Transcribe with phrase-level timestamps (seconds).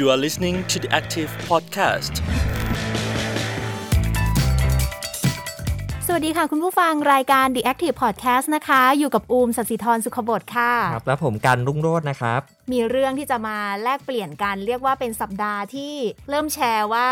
[0.00, 2.14] You are listening to the Active Podcast.
[6.06, 12.40] สวัสดีค่ะคุณผู้ฟังรายการ The Active Podcast นะคะ อยู่กับอูมสศิธรสุขบดค่ะ ครับแล้วผมกันรุ่งโรจน์นะครับ
[12.72, 15.94] มีเรื่องที่จะมาแลกเปลี่ยนกัน เรียกว่าเป็นสัปดาห์ที่
[16.28, 17.06] เริ่มแชร์ว่า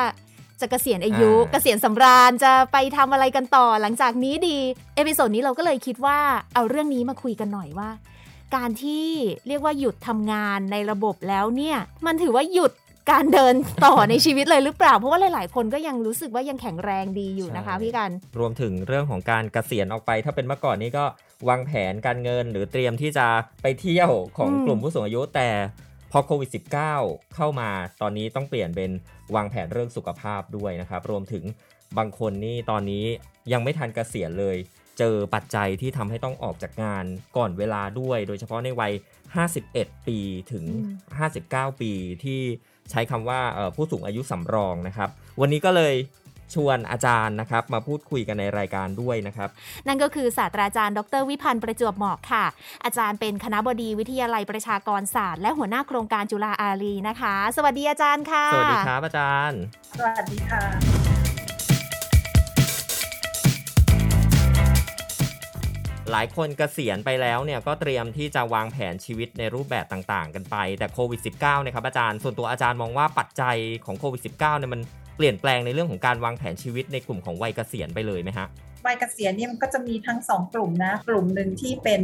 [0.60, 4.58] จะเกษียณอายุอ่าเกษียณสำราญจะไปทำอะไรกันต่อหลังจากนี้ดี
[4.96, 6.18] episode นี้เราก็เลยคิดว่า
[6.54, 7.90] เอาเรื่องนี้มาคุยกันหน่อยว่า
[8.56, 9.08] การที่
[9.48, 12.72] เรียกว่าหยุดทำงานในระบบแล้วเนี่ย มันถือว่าหยุด
[13.10, 21.04] การเดินต่อในชีวิตเลยหรือเปล่า เพราะว่าหลาย ๆ คนก็ยังรู้สึกว่ายังแข็งแรงดีอยู่นะคะใช่พี่กัน รวมถึงเรื่องของการเกษียณออกไป ถ้าเป็นเมื่อก่อนนี้ก็
[21.48, 23.26] วางแผนการเงิน หรือเตรียมที่จะ
[23.62, 25.48] ไปเที่ยวของอืมกลุ่มผู้สูงอายุแต่
[26.10, 26.50] พอโควิด
[26.94, 27.70] -19 เข้ามา
[28.02, 28.90] ตอนนี้ต้องเปลี่ยนเป็น
[29.34, 31.44] วางแผนเรื่องสุขภาพด้วยนะครับ รวมถึง
[31.98, 33.04] บางคนนี่ตอนนี้
[33.52, 34.56] ยังไม่ทันเกษียณเลย
[34.98, 37.04] เจอปัจจัยที่ทำให้ต้องออกจากงาน
[37.36, 38.92] ก่อนเวลาด้วย โดยเฉพาะในวัย
[39.50, 40.18] 51 ปี
[40.52, 40.88] ถึงอื
[41.66, 41.92] ม59 ปี
[42.24, 42.40] ที่
[42.90, 45.08] ใช้คำว่าเอ่อผู้สูงอายุสำรองนะครับ
[45.40, 45.94] วันนี้ก็เลย
[46.54, 49.48] ชวนอาจารย์นะครับมาพูดคุยกันในรายการด้วยนะครับ
[49.86, 52.44] นั่นก็คือศาสตราจารย์ ดรวิพันธ์ประจวบเหมาะค่ะ
[52.84, 59.60] อาจารย์เป็นคณะบดีวิทยาลัยประชากรศาสตร์และหัวหน้าโครงการจุฬาอารีนะคะ สวัสดีอาจารย์ค่ะ สวัสดีครับอาจารย์
[59.98, 61.07] สวัสดีค่ะ
[66.12, 74.80] หลายคนเกษียณไปแล้วเนี่ยก็เตรียมที่จะวางแผนชีวิตในรูปแบบต่างๆ กันไป แต่โควิด -19 เนี่ยครับอาจารย์ส่วนตัวอาจารย์มองว่าปัจจัยของโควิด -19 เนี่ยมัน
[75.16, 78.46] เปลี่ยนแปลงในเรื่องของการวางแผนชีวิตในกลุ่มของวัยเกษียณไปเลยไหมฮะ
[78.86, 82.00] วัยเกษียณเนี่ยมันก็จะมีทั้งสองกลุ่มนะ กลุ่มหนึ่งที่เป็น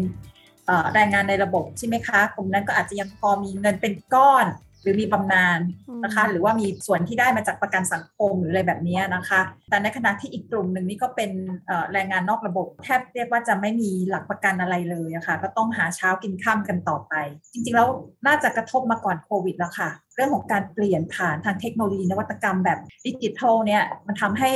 [0.94, 4.47] แรงงานในระบบใช่ไหมคะ กลุ่มนั้นก็อาจจะยังพอมีเงินเป็นก้อน
[4.85, 5.61] หรือมีบำนาญ
[6.05, 9.41] นะคะ หรือว่ามีส่วนที่ได้มาจากประกันสังคมหรืออะไรแบบนี้นะคะ
[9.71, 11.31] แต่ในขณะที่อีกกลุ่มหนึ่งนี่ก็เป็น
[11.67, 17.15] เอ่อแรงงานนอกระบบแทบเรียกว่าจะไม่มีหลักประกันอะไรเลยอะค่ะก็ต้องหาเช้ากินข้ามกันต่อไป
[17.53, 17.89] จริงๆแล้ว
[18.27, 24.51] น่าจะกระทบมาก่อนโควิดแล้วค่ะ เรื่องของการเปลี่ยนผ่านทางเทคโนโลยีนวัตกรรมแบบดิจิทัลเนี่ยมันทำให้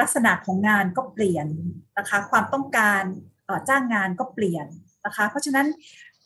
[0.00, 1.46] ลักษณะของงานก็เปลี่ยน
[1.98, 3.02] นะคะ ความต้องการ
[3.46, 4.66] เอ่อจ้างงานก็เปลี่ยน
[5.06, 5.66] นะคะ เพราะฉะนั้น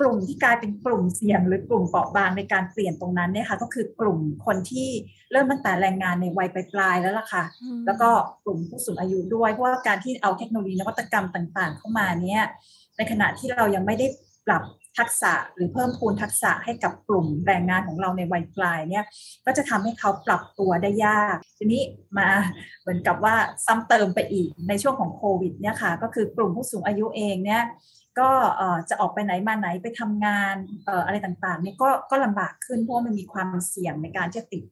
[0.01, 4.89] กลุ่มที่กลายเป็นกลุ่มเสี่ยงหรือกลุ่มเปราะบางในการเปลี่ยนตรงนั้นเนี่ยค่ะก็คือกลุ่มคนที่
[5.33, 8.11] เริ่มตั้งแต่แรงงานในวัยปลายๆแล้วล่ะค่ะอืมแล้วก็
[8.45, 12.43] กลุ่มผู้สูงอายุด้วยเพราะว่าการที่เอาเทคโนโลยีนวัตกรรมต่างๆ เข้ามาเนี่ย
[12.97, 14.06] ในขณะที่เรายังไม่ได้
[14.47, 14.62] ปรับ
[14.99, 19.05] ทักษะหรือเพิ่มพูนทักษะให้กับกลุ่มแรงงานของเราในวัยกลายเนี่ย
[19.47, 21.83] ก็จะทำให้เขาปรับตัวได้ยาก ทีนี้
[22.19, 22.29] มา
[22.81, 23.35] เหมือนกับว่า
[23.67, 27.62] ซ้ำเติมไปอีกในช่วงของโควิดเนี่ยค่ะก็คือกลุ่มผู้สูงอายุเองเนี่ย
[28.19, 28.31] ก็
[28.89, 30.55] จะออกไปไหนมาไหนไปทำงาน
[31.06, 34.62] อะไรต่างๆเนี่ยก็ก็ลำบากขึ้นเพราะมันมีความเสี่ยงในการจะติด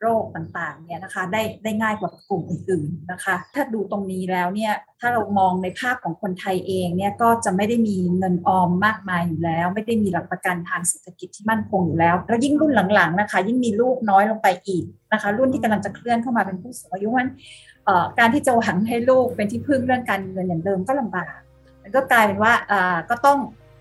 [0.00, 17.28] โรคต่างๆเนี่ยนะคะได้ได้ง่ายกว่ากลุ่มอื่นๆนะคะ ถ้าดูตรงนี้แล้วเนี่ยถ้าเรามองในภาพของคนไทยเองเนี่ยก็จะไม่ได้มีเงินออมมากมายอยู่แล้ว ไม่ได้มีหลักประกันทางเศรษฐกิจที่มั่นคงอยู่แล้ว แล้วยิ่งรุ่นหลังๆนะคะ ยิ่งมีลูกน้อยลงไปอีกนะคะ รุ่นที่กำลังจะเคลื่อนเข้ามาเป็นผู้สูงอายุมัน
[18.18, 21.32] การที่จะหวังให้ลูกเป็นที่พึ่งเรื่องการเงินอย่างเดิมก็ลำบาก
[21.82, 22.52] มันก็กลายเป็นว่า
[23.10, 23.38] ก็ต้อง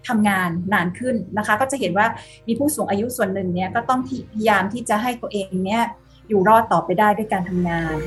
[0.07, 2.07] ทำงานนานขึ้นนะคะ ก็จะเห็นว่า
[2.47, 5.83] มีผู้สูงอายุส่วนหนึ่งเนี่ยก็ต้องพยายามที่จะให้ตัวเองเนี่ย
[6.27, 7.97] อยู่รอดต่อไปได้ด้วยการทำงาน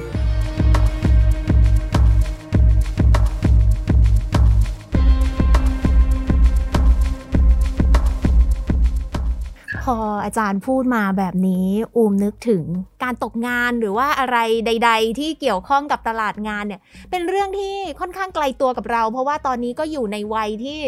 [9.85, 12.65] พออาจารย์พูดมาแบบนี้อูมนึกถึง
[13.03, 16.81] การตกงานหรือว่าอะไรใด ๆ ที่เกี่ยวข้องกับตลาดงานเนี่ย
[17.11, 20.79] เป็นเรื่องที่ค่อนข้างไกลตัวกับเรา เพราะว่าตอนนี้ก็อยู่ในวัยที่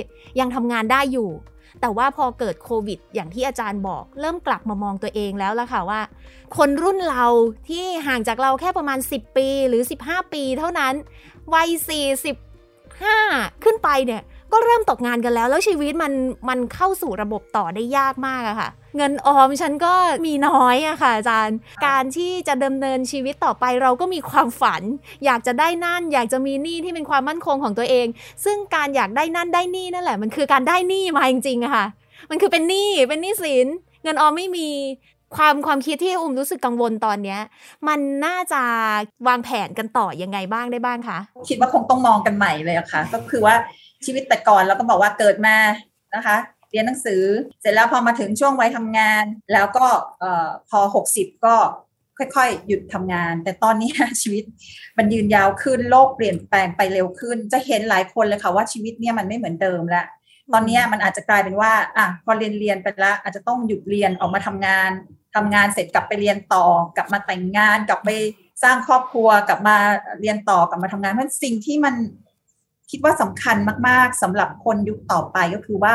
[0.41, 1.31] ยังทำงานได้อยู่
[1.81, 6.01] แต่ว่าพอเกิดโควิด อย่างที่อาจารย์บอก เริ่มกลับมามองตัวเองแล้วล่ะค่ะว่า
[6.57, 7.25] คนรุ่นเรา
[7.69, 10.95] ที่ห่างจากเราแค่ประมาณ 10 ปีหรือ 15 ปีเท่านั้น
[11.55, 11.69] วัย
[12.67, 14.23] 45 ขึ้นไปเนี่ย
[14.53, 16.13] ก็เริ่มตกงานกันแล้ว แล้วชีวิตมัน
[16.49, 19.95] มันเข้าสู่ระบบต่อได้ยากมากอะค่ะ เงินออมฉันก็
[20.27, 21.57] มีน้อยอะค่ะอาจารย์
[21.87, 24.83] การที่จะดำเนินชีวิตต่อไปเราก็มีความฝัน
[25.25, 28.07] อยากจะได้นั่น อยากจะมีหนี้ที่เป็นความมั่นคงของตัวเอง
[28.45, 31.87] ซึ่งการอยากได้นั่นได้นี่นั่นแหละ มันคือการได้หนี้มาจริงๆอะค่ะ
[32.31, 33.67] มันคือเป็นหนี้เป็นหนี้สิน
[34.03, 34.69] เงินออมไม่มี
[35.37, 37.41] ความความคิดที่อุ้มรู้สึกกังวลตอนเนี้ย
[37.89, 38.63] มันน่าจะ
[39.29, 43.55] วางแผนกันต่อยังไงบ้างได้บ้างคะ คิดว่าคงต้องมองกันใหม่เลยอะค่ะ ก็คือว่า
[44.07, 45.57] ชีวิตแต่ก่อนเราก็บอกว่าเกิดมา
[46.15, 46.37] นะคะ
[46.71, 47.23] เรียนหนังสือ
[47.61, 49.87] เสร็จแล้วพอมาถึงช่วงวัยทำงาน แล้วก็
[50.21, 50.81] เอ่อพอ
[51.13, 51.57] 60 ก็
[52.19, 53.91] ค่อยๆ หยุดทำงาน แต่ตอนนี้
[54.23, 54.45] ชีวิต
[54.99, 60.07] มันยืนยาวขึ้นโลกเปลี่ยนแปลงไปเร็วขึ้น จะเห็นหลายคนเลยค่ะว่าชีวิตเนี่ยมันไม่เหมือนเดิมแล้ว
[60.53, 64.91] ตอนนี้มันอาจจะกลายเป็นว่าอะพอเรียนเรียนไปแล้วอาจจะต้องหยุดเรียนออกมาทำงาน
[65.35, 66.67] ทำงานเสร็จกลับไปเรียนต่อ
[66.97, 68.11] กลับมาแต่งงาน กลับไป
[68.63, 69.77] สร้างครอบครัวกลับมา
[70.21, 71.95] เรียนต่อกลับมาทำงานเพราะสิ่งที่มัน
[72.91, 73.57] คิดว่าสำคัญ
[73.89, 75.95] มาก ๆสำหรับคนยุคต่อไปก็คือว่า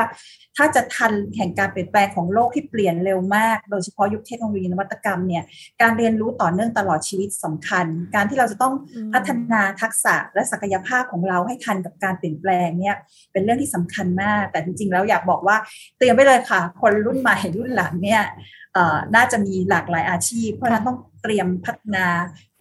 [0.57, 5.43] ถ้าจะทันแห่งการเปลี่ยนแปลงของโลกที่เปลี่ยนเร็วมาก โดยเฉพาะยุคเทคโนโลยีนวัตกรรมเนี่ย
[5.81, 8.73] การเรียนรู้ต่อเนื่องตลอดชีวิตสำคัญ การที่เราจะต้อง
[9.13, 12.97] พัฒนาทักษะและศักยภาพของเราให้ทันกับการเปลี่ยนแปลงเนี่ย
[13.31, 15.57] เป็นเรื่องที่สำคัญมาก แต่จริง ๆ แล้วอยากบอกว่า
[15.97, 18.23] เตรียมไว้เลยค่ะ คนรุ่นใหม่รุ่นหลังเนี่ย
[19.15, 22.05] น่าจะมีหลากหลายอาชีพ เพราะฉะนั้นต้องเตรียมพัฒนา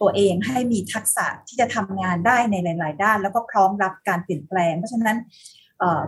[0.01, 5.17] ตัวเองให้มีทักษะที่จะทำงานได้ในหลาย ๆ ด้าน แล้วก็พร้อมรับการเปลี่ยนแปลง เพราะฉะนั้น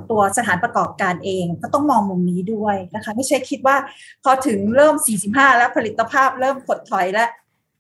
[0.10, 3.76] ตัวสถานประกอบการเองก็ต้องมองมุมนี้ด้วยนะคะไม่ใช่คิดว่า
[4.24, 4.96] พอถึงเริ่ม
[5.28, 7.30] 45 แล้วผลิตภาพเริ่มถดถอยแล้ว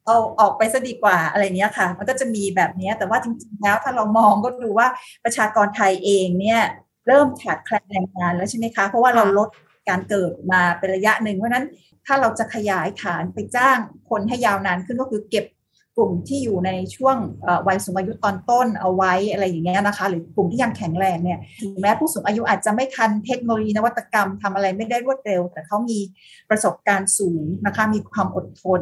[0.05, 4.87] เอาออกไปซะดีกว่าอะไรเนี้ยค่ะ มันก็จะมีแบบนี้แต่ว่าจริงๆแล้วถ้าเรามองก็ดูว่า
[5.23, 6.61] ประชากรไทยเองเนี่ย
[7.07, 9.49] เริ่มขาดแคลนแรงงานแล้วใช่ไหมคะ เพราะว่าเราลด
[9.89, 11.65] การเกิดมาเป็นระยะหนึ่งเพราะนั้น
[12.05, 13.77] ถ้าเราจะขยายฐานไปจ้าง
[14.09, 15.45] คนให้ยาวนานขึ้นก็คือเก็บ
[15.97, 17.17] กลุ่มที่อยู่ในช่วง
[17.67, 25.99] วัยสูงอายุตอนต้นเอาไว้อะไรอย่างเงี้ยนะคะ หรือกลุ่มที่ยังแข็งแรงเนี่ยถึงแม้ผู้สูงอายุอาจจะไม่ทันเทคโนโลยีนวัตกรรมทำอะไรไม่ได้รวดเร็ว แต่เขามี
[26.49, 28.81] ประสบการณ์สูงนะคะ มีความอดทน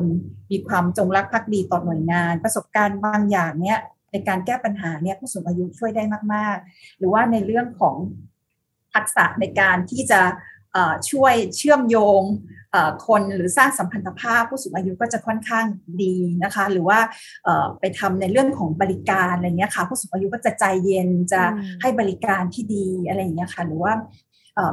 [0.52, 3.80] มีความจงรักภักดีต่อหน่วยงาน ประสบการณ์บางอย่างเนี่ย
[4.12, 6.04] ในการแก้ปัญหาเนี่ยผู้สูงอายุช่วยได้
[6.34, 7.96] มาก ๆ หรือว่าในเรื่องของ
[8.94, 10.22] ทักษะในการที่จะ
[11.12, 12.24] ช่วยเชื่อมโยง
[13.08, 15.66] คนหรือสร้างสัมพันธภาพผู้สูงอายุก็จะค่อนข้าง
[16.02, 17.00] ดีนะคะ หรือว่า
[17.80, 21.42] ไปทำในเรื่องของบริการอะไรเงี้ยค่ะ ผู้สูงอายุก็จะใจเย็นจะ
[21.82, 23.94] ให้บริการที่ดีอะไรเงี้ยค่ะ หรือว่า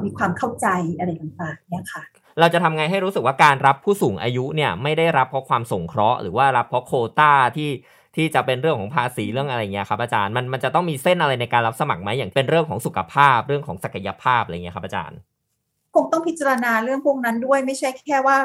[0.04, 0.66] มีความเข้าใจ
[0.98, 2.02] อะไรต่างๆเนี่ยค่ะ
[2.40, 7.70] เราจะทำไงให้รู้สึกว่าการรับผู้สูงอายุเนี่ยไม่ได้รับเพราะความสงเคราะห์หรือว่ารับเพราะโคต้าที่
[8.16, 15.18] ที่จะเป็นเรื่องของภาษีเรื่องอะไรเงี้ยครับอาจารย์มันมันจะต้องมีเส้นอะไรในการรับสมัครไหมอย่างเป็นเรื่องของสุขภาพเรื่องของศักยภาพอะไรเงี้ยครับอาจารย์
[15.94, 18.38] คงต้องพิจารณาเรื่องพวกนั้นด้วยไม่ใช่แค่ว่า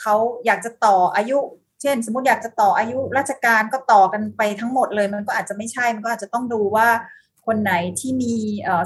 [0.00, 0.14] เขา
[0.46, 1.38] อยากจะต่ออายุ
[1.82, 6.88] เช่น สมมติอยากจะต่ออายุราชการก็ต่อกันไปทั้งหมดเลย มันก็อาจจะไม่ใช่มันก็อาจจะต้องดูว่า
[7.46, 8.34] คนไหนที่มี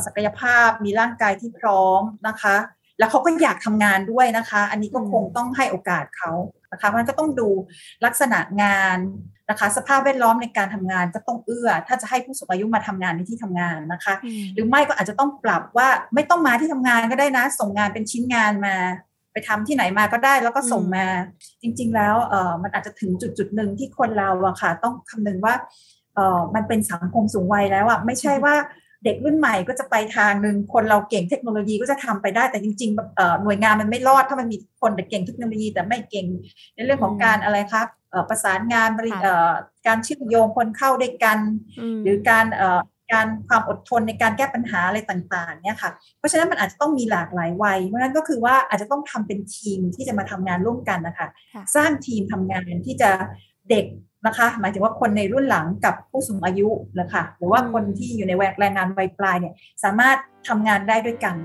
[0.05, 2.57] ศักยภาพมีร่างกายที่พร้อมนะคะ
[3.01, 6.33] แล้วเขาก็อยากทำงานด้วยนะคะ อันนี้ก็คงต้องให้โอกาสเขา
[6.73, 7.49] นะคะมันก็ต้องดู
[8.05, 8.99] ลักษณะงาน
[9.51, 14.15] นะคะ สภาพแวดล้อมในการทำงานก็ต้องเอื้อ ถ้าจะให้ผู้สูงอายุมาทำงานในที่ทำงานนะคะ
[14.55, 18.75] หรือไม่ก็อาจจะต้องปรับว่าไม่ต้องมาที่ทำงานก็ได้นะ ส่งงานเป็นชิ้นงานมา
[19.33, 21.07] ไปทำที่ไหนมาก็ได้แล้วก็ส่งมา
[21.63, 25.55] จริง ๆ แล้วเออมันอาจจะถึงจุดจุดหนึ่งที่คนเราอะค่ะ ต้องคำนึงว่า
[26.15, 28.55] เออมันเป็นสังคมสูงวัยแล้วอะไม่ใช่ว่า
[29.05, 36.27] เด็กรุ่นใหม่ก็จะไปทางหนึ่งคนเราเก่งเทคโนโลยีก็จะทำไปได้แต่จริงๆหน่วยงานมันไม่รอดถ้ามันมีคนเก่งเทคโนโลยีแต่ไม่เก่ง
[36.75, 37.87] ในเรื่องของการอะไรครับ
[38.29, 39.15] ประสานงานบริ
[39.87, 41.39] การเชื่อมโยงคนเข้าด้วยกัน
[42.03, 42.47] หรือการ
[43.13, 51.29] การความอดทนในการแก้ปัญหาอะไรต่างๆเนี่ยค่ะเพราะฉะนั้นมันอาจจะต้องมีหลากหลายวัยเพราะนั้นก็คือว่าอาจจะต้องทำเป็นทีมที่จะมาทำงานร่วมกันนะคะ
[51.77, 53.11] สร้างทีมทำงานที่จะ
[53.71, 53.85] เด็ก
[54.27, 56.69] นะคะ หมายถึงว่าคนในรุ่นหลังกับผู้สูงอายุ
[57.01, 60.17] นะคะหรือว่าคนที่อยู่ในแวแรงงานวัยปลายเนี่ยสามารถ
[60.49, 61.37] ทำงานได้ด้วยกัน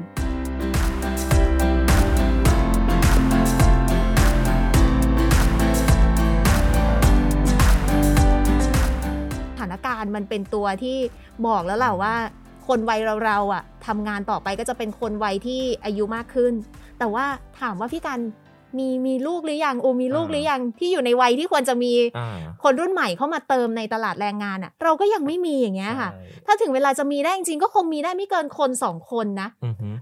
[9.52, 10.98] สถานการณ์มันเป็นตัวที่
[11.48, 12.16] บอกแล้วแหละว่า
[12.68, 16.54] คนวัยเราๆอะทำงานต่อไปก็จะเป็นคนวัยที่อายุมากขึ้น
[17.00, 17.26] แต่ว่า
[17.62, 18.20] ถามว่าพี่กัน
[18.80, 21.92] มีมีลูกหรือยังโอมีลูกหรือยังที่อยู่ในวัยที่ควรจะมี
[22.64, 26.10] คนรุ่นใหม่เข้ามาเติมในตลาดแรงงานอะ เราก็ยังไม่มีอย่างเงี้ยค่ะ
[26.46, 29.50] ถ้าถึงเวลาจะมีได้จริงก็คงมีได้ไม่เกินคนสองคนนะ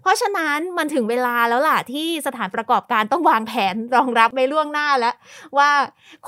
[0.01, 5.15] เพราะฉะนั้นมันถึงเวลาแล้วล่ะที่สถานประกอบการต้องวางแผนรองรับไปล่วงหน้าแล้ว
[5.57, 5.69] ว่า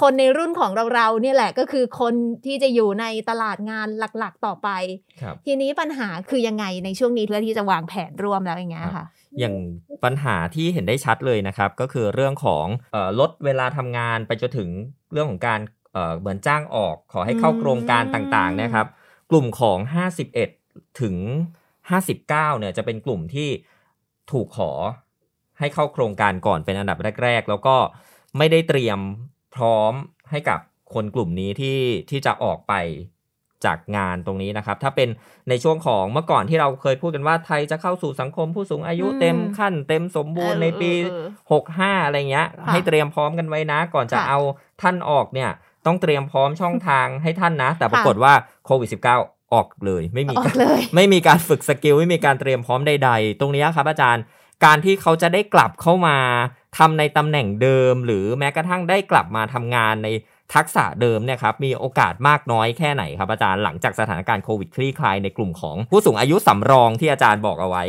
[0.01, 2.13] คนในรุ่นของเราเราเนี่ยแหละก็คือคน
[2.45, 4.69] ที่จะอยู่ในตลาดงานหลักๆต่อไป
[5.45, 9.05] ทีนี้ปัญหาคือยังไงในช่วงนี้เพื่อที่จะวางแผนร่วมแล้วอย่างเงี้ยค่ะ
[9.39, 9.55] อย่าง
[10.03, 12.65] ปัญหาที่เห็นได้ชัดเลยนะครับ ก็คือเรื่องของ
[13.19, 14.69] ลดเวลาทำงานไปจนถึง
[15.13, 15.59] เรื่องของการ
[16.19, 18.87] เหมือนจ้างออกขอให้เข้าโครงการต่างๆนะครับ
[19.31, 19.77] กลุ่มของ
[20.37, 21.15] 51 ถึง
[21.87, 23.49] 59เนี่ยจะเป็นกลุ่มที่
[24.31, 24.71] ถูกขอ
[25.59, 27.75] ให้เข้าโครงการก่อนเป็นอันดับแรก ๆ แล้วก็
[28.37, 28.99] ไม่ได้เตรียม
[29.55, 29.93] พร้อม
[30.31, 30.59] ให้กับ
[30.93, 32.73] คนกลุ่มนี้ที่ที่จะออกไป
[33.65, 35.09] จากงานตรงนี้นะครับ ถ้าเป็น
[35.49, 40.91] ในช่วงของเมื่อก่อนที่เราเคยพูดกันว่าไทยจะเข้าสู่สังคมผู้สูงอายุเต็มขั้นเต็มสมบูรณ์ในปี
[41.49, 44.39] 65 อะไรเงี้ย ให้เตรียมพร้อมกันไว้นะ ก่อนจะเอา
[44.81, 45.49] ท่านออกเนี่ย
[45.85, 48.33] ต้องเตรียมพร้อมช่องทางให้ท่านนะ แต่ปรากฏว่า
[48.65, 50.35] โควิด -19 ออกเลยไม่มี
[50.95, 54.23] ไม่มีการฝึกสกิลไม่มีการเตรียมพร้อมใด ๆ ตรงนี้ครับอาจารย์
[54.65, 56.17] การที่เขาจะได้กลับเข้ามา
[56.77, 60.07] ทำในตำแหน่งเดิม หรือแม้กระทั่งได้กลับมาทำงานใน
[60.53, 67.83] ทักษะเดิมเนี่ยครับมีโอกาสมากน้อยแค่ไหนครับอาจารย์หลังจากสถานการณ์โควิดคลี่คลายในกลุ่มของผู้สูงอายุสำรองที่อาจารย์บอกเอาไว้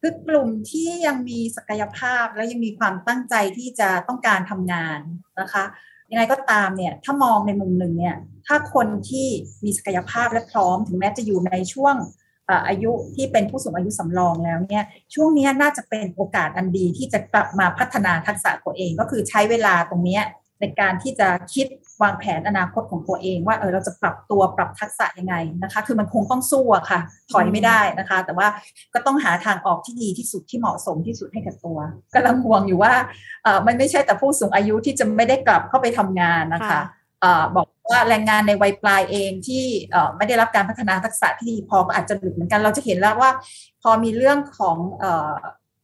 [0.00, 4.98] คือกลุ่มที่ยังมีศักยภาพและยังมีความตั้งใจที่จะต้องการทำงาน
[5.40, 5.64] นะคะ
[6.10, 9.28] ยังไงก็ตามเนี่ยถ้ามองในมุมหนึ่งเนี่ยถ้าคนที่
[9.64, 11.96] มีศักยภาพและพร้อม ถึงแม้จะอยู่ในช่วง
[12.68, 14.84] อายุที่เป็นผู้สูงอายุสำรองแล้วเนี่ย
[15.14, 20.24] ช่วงนี้น่าจะเป็นโอกาสอันดีที่จะกลับมาพัฒนาทักษะตัวเอง ก็คือใช้เวลาตรงเนี้ย
[20.60, 21.66] ในการที่จะคิด
[22.02, 27.00] วางแผนอนาคตของตัวเอง ว่าเออเราจะปรับตัวปรับทักษะยังไงนะคะ คือมันคงต้องสู้อะค่ะ
[27.32, 28.48] ถอยไม่ได้นะคะ แต่ว่า
[28.94, 31.78] ก็ต้องหาทางออกที่ดีที่สุดที่เหมาะสมที่สุดให้กับตัว
[32.14, 32.92] กำลังห่วงอยู่ว่า
[33.42, 36.80] เออมันไม่ใช่แต่ผู้สูงอายุที่จะไม่ได้กลับเข้าไปทำงานนะคะค่ะ
[37.20, 43.30] เออบอกว่าแรงงานในวัยปลายเองที่เอ่อไม่ได้รับการพัฒนาทักษะที่ดีพอก็อาจจะหลุดเหมือนกันเราจะเห็นแล้วว่า
[43.82, 45.32] พอมีเรื่องของเอ่อ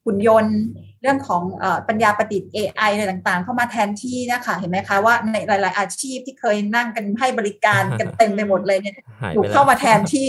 [0.05, 0.59] หุ่นยนต์
[1.03, 10.27] เรื่องของเออปัญญาประดิษฐ์ AI อะไรต่างๆ เข้ามาแทนที่นะคะเห็นไหมคะว่าในหลาย ๆ อาชีพที่เคยนั่งกันให้บริการกันเต็มไปหมดเลยเนี่ยหายถูไปกแล้วเข้ามาแทนที่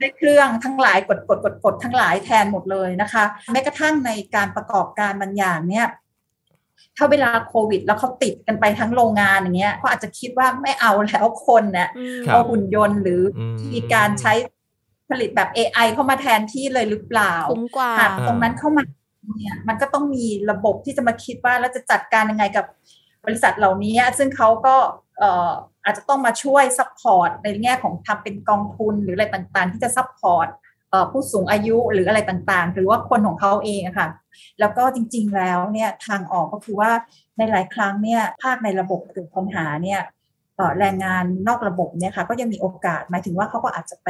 [0.00, 5.86] ด้วยเครื่องทั้งหลายกดกดกดกดทั้งหลายแทนหมดเลยนะคะแม้กระทั่งในการประกอบการบางอย่างเนี่ย
[6.96, 14.32] ถ้าเวลาโควิด แล้วเขาติดกันไปทั้งโรงงานอย่างเงี้ยเขาอาจจะคิดว่าไม่เอาแล้วคนเนี่ยอืมครับเอาหุ่นยนต์หรืออมมีการใช้
[15.10, 18.82] ผลิตแบบ AI เข้ามาแทนที่เลยหรือเปล่าคุ้มกว่าหากตรงนั้นเข้ามา
[19.36, 22.66] เนี่ยมันก็ต้องมีระบบที่จะมาคิดว่าแล้วจะจัดการยังไงกับ
[23.24, 24.76] บริษัทเหล่านี้ ซึ่งเขาก็
[25.18, 25.50] เอ่อ
[25.84, 30.48] อาจจะต้องมาช่วย support ในแง่ของทำเป็นกองทุนหรืออะไรต่างๆ ที่จะ support
[30.90, 34.08] เอ่อผู้สูงอายุหรืออะไรต่างๆ หรือว่าคนของเขาเองอะค่ะ
[34.60, 36.90] แล้วก็จริงๆแล้วเนี่ยทางออกก็คือว่า
[37.38, 40.00] ในหลายครั้งเนี่ยภาคในระบบเกิดปัญหาเนี่ย
[40.56, 44.08] เอ่อแรงงานนอกระบบเนี่ยค่ะก็ยังมีโอกาสหมายถึงว่าเขาก็อาจจะไป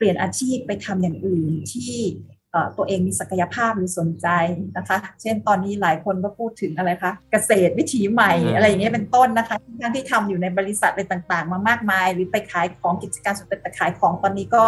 [0.00, 1.94] เปลี่ยนอาชีพไปทำอย่างอื่นที่
[2.52, 4.28] เอ่อตัวเองมีศักยภาพหรือสนใจ
[4.76, 14.62] นะคะ เช่นตอนนี้หลายคนก็พูดถึงอะไรคะเกษตรวิถีใหม่อืมอะไรอย่างเงี้ยเป็นต้นนะคะทั้งที่ทำอยู่ในบริษัทอะไรต่างๆ มามากมาย หรือไปขายของกิจการสุดแต่ขายของตอนนี้ก็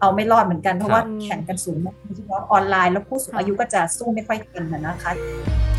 [0.00, 5.71] เอาไม่รอดเหมือนกันเพราะว่าครับแข่งกันสูงมากโดยเฉพาะออนไลน์แล้วผู้สูงอายุก็จะสู้ไม่ค่อยทันนะนะคะ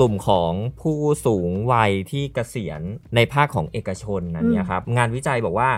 [0.00, 0.52] กลุ่มของ
[0.82, 2.80] ผู้สูงวัยที่เกษียณ
[3.16, 5.70] ในภาคของเอกชนนั่นเนี่ยครับงานวิจัยบอกว่า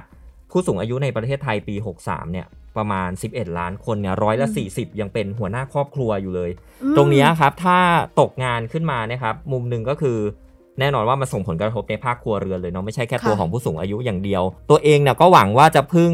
[0.50, 1.75] ผู้สูงอายุในประเทศไทยปี
[2.05, 6.50] 63 เนี่ยประมาณ 11 ล้านคนเนี่ยร้อยละ 40 ยังเป็นหัวหน้าครอบครัวอยู่เลย
[6.83, 7.79] อืมตรงเนี้ยครับถ้า
[8.21, 10.19] ตกงานขึ้นมานะครับมุมหนึ่งก็คือ
[10.81, 16.12] แน่นอนว่ามันส่งผลกระทบในภาคครัวเรือนเลยเนาะไม่ใช่แค่ตัวค่ะของผู้สูงอายุอย่างเดียว ตัวเองเนี่ยก็หวังว่าจะพึ่ง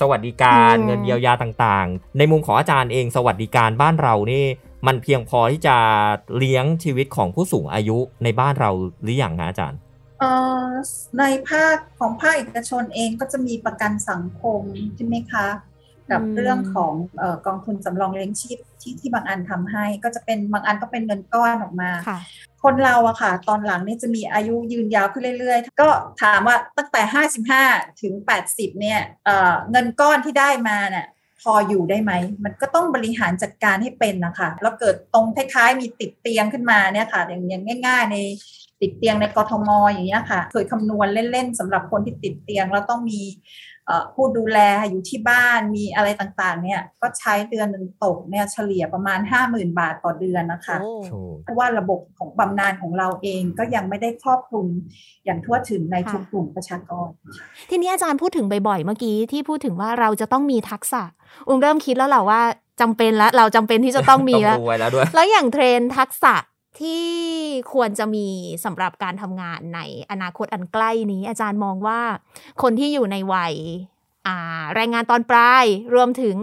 [0.00, 4.44] สวัสดิการอืมเงินเยียวยาต่างๆ ในมุมของอาจารย์เองสวัสดิการบ้านเรานี่
[4.86, 5.76] มันเพียงพอที่จะ
[6.36, 8.70] เลี้ยงชีวิตของผู้สูงอายุในบ้านเรา
[9.02, 9.80] หรืออย่างนะอาจารย์
[10.20, 10.30] เอ่
[10.64, 10.68] อ
[11.18, 14.62] ในภาคของภาคเอกชนเองก็จะมีประกันสังคม
[14.96, 15.46] ใช่ไหมคะ
[16.10, 22.18] กับอืมเรื่องของเออกองทุนสำรองเลี้ยงชีพที่ที่บางอันทำให้ ก็จะเป็นบางอันก็เป็นเงินก้อนออกมาค่ะ
[22.62, 25.88] คนเราอะค่ะ ตอนหลังนี่จะมีอายุยืนยาวขึ้นเรื่อยๆ ก็
[26.22, 27.02] ถามว่าตั้งแต่
[27.56, 28.14] 55 ถึง
[28.46, 31.06] 80 เนี่ยเอ่อเงินก้อนที่ได้มาเนี่ย
[31.42, 32.12] พออยู่ได้ไหม
[32.44, 38.16] มันก็ต้องบริหารจัดการให้เป็นนะคะ แล้วเกิดตรงคล้ายๆ มีติดเตียงขึ้นมาเนี่ยค่ะ อย่างง่าย ๆ ใน
[38.80, 43.20] ติดเตียงในกรทมอย่างเงี้ยค่ะ เคยคำนวณเล่นๆสำหรับคนที่ติดเตียงแล้วต้องมี
[44.14, 44.58] ผู้ดูแล
[44.90, 49.18] อยู่ที่บ้านมีอะไรต่างๆ เนี่ยก็ใช้เดือนหนึ่งตกเนี่ยเฉลี่ยประมาณ
[49.48, 50.92] 50,000 บาทต่อเดือนนะคะโอ้
[51.42, 54.66] เพราะว่าระบบของบำนาญของเราเองก็ยังไม่ได้ครอบคลุม
[55.24, 57.08] อย่างทั่วถึงในทุกค่ะกลุ่มประชากร
[57.70, 61.02] ทีนี้อาจารย์พูดถึงบ่อยๆ เมื่อกี้ที่พูดถึงว่าเราจะต้องมีทักษะ
[61.48, 62.40] อุ้มเริ่มคิดแล้วแหละว่า
[62.80, 66.34] จำเป็นแล้วเราจำเป็นที่จะต้องมีต้องแล้วรู้ไว้แล้วด้วยแล้วอย่างเทรนด์ทักษะ
[66.78, 67.04] ที่
[67.72, 68.26] ควรจะมี
[68.64, 72.00] สำหรับการทำงานในอนาคตอันใกล้นี้ อาจารย์มองว่า
[72.62, 73.54] คนที่อยู่ในวัย
[74.74, 76.36] แรงงานตอนปลาย รวมถึง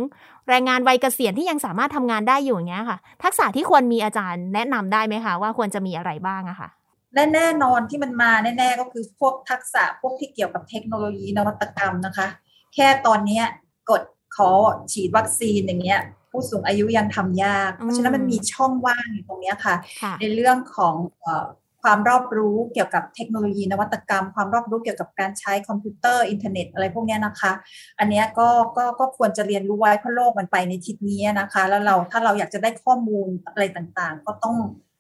[0.50, 6.69] แรงงานวัยเกษียณที่ยังสามารถทำงานได้อยู่อย่างเงี้ยค่ะ ทักษะที่ควรมีอาจารย์แนะนำได้ไหมคะ ว่าควรจะมีอะไรบ้างอะค่ะ
[7.15, 12.27] และแน่นอนที่มันมาแน่ๆก็คือพวกทักษะพวกที่เกี่ยวกับเทคโนโลยีนวัตกรรมนะคะ
[12.74, 13.41] แค่ตอนนี้
[13.89, 14.01] กด
[14.36, 14.50] ขอ
[14.91, 21.48] ฉีดวัคซีนอย่างเงี้ย ผู้สูงอายุยังทำยาก เพราะฉะนั้นมันมีช่องว่างอยู่ตรงเนี้ยค่ะค่ะ ในเรื่องของเอ่อ
[21.84, 27.51] ความรอบรู้เกี่ยวกับเทคโนโลยีนวัตกรรม ความรอบรู้เกี่ยวกับการใช้คอมพิวเตอร์อินเทอร์เน็ตอะไรพวกเนี้ยนะคะ
[28.00, 34.55] อันเนี้ยก็ก็ก็ควรจะเรียนรู้ไว้เพราะโลกมันไปในทิศนี้นะคะ แล้วเราถ้าเราอยากจะได้ข้อมูลอะไรต่างๆ ก็ต้อง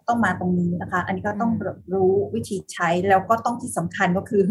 [0.07, 4.43] ต้องมาตรงนี้นะคะ อันนี้ก็ต้องอืมรู้วิธีใช้แล้วก็ต้องที่สำคัญก็คือ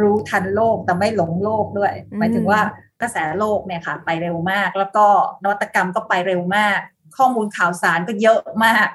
[0.00, 2.60] รู้ทันโลกแต่ไม่หลงโลกด้วย หมายถึงว่า
[3.02, 5.06] กระแสโลกเนี่ยค่ะ ไปเร็วมาก แล้วก็
[5.42, 6.78] นวัตกรรมก็ไปเร็วมาก
[7.16, 8.88] ข้อมูลข่าวสารก็เยอะมาก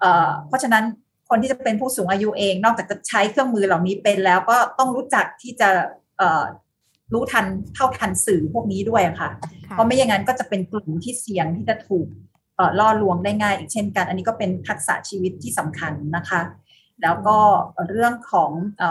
[0.00, 0.84] เอ่อเพราะฉะนั้น
[1.28, 5.68] คนที่จะเป็นผู้สูงอายุเอง นอกจากจะใช้เครื่องมือเหล่านี้เป็นแล้วก็ต้องรู้จักที่จะ
[6.18, 6.44] เอ่อ
[7.12, 9.30] รู้ทันเท่าทันสื่อพวกนี้ด้วยอะค่ะ
[9.66, 12.27] ค่ะ เพราะไม่อย่างนั้นก็จะเป็นกลุ่มที่เสี่ยงที่จะถูกเอ่อ
[12.80, 16.40] ล่อลวงได้ง่ายอีกเช่นกัน อันนี้ก็เป็นทักษะชีวิตที่สำคัญนะคะ
[17.02, 17.38] แล้วก็
[17.88, 18.50] เรื่องของ
[18.82, 18.84] อ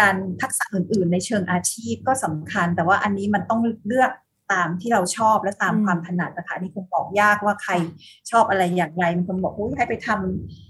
[0.00, 4.12] การทักษะอื่น ๆ ในเชิงอาชีพก็สำคัญ แต่ว่าอันนี้มันต้องเลือก
[4.52, 7.72] ตามที่เราชอบและตามความถนัดนะคะนี่คงบอกยากว่าใคร
[8.30, 10.69] ชอบอะไรอย่างไรมันคงบอกอุ้ยให้ไปทำ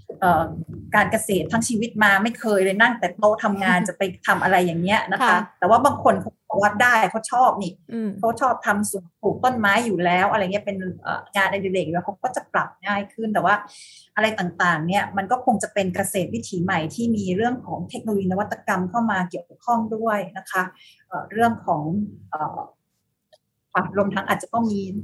[0.95, 13.55] การเกษตรทั้งชีวิตมาไม่เคยเลยนั่งแต่โต๊ะทำงานจะไปทำอะไรอย่างเงี้ยนะคะค่ะแต่ว่าบางคนเขาบอกว่าได้เขาชอบนี่อืมเขาชอบทำสวนปลูกต้นไม้อยู่แล้ว อะไรเงี้ยเป็นเอ่องานอดิเรกอยู่แล้วเขาก็จะปรับง่ายขึ้นแต่ว่า
[14.15, 20.63] อะไรต่างๆเนี่ยมันก็คงจะเป็นเกษตรวิถีใหม่ที่มีเรื่องของเทคโนโลยีนวัตกรรมเข้ามาเกี่ยวข้องด้วยนะคะ
[21.07, 21.81] เอ่อเรื่องของ
[22.29, 22.59] เอ่อ
[23.73, 24.99] ค่ะรวมทั้งอาจจะต้องมีเอ่อ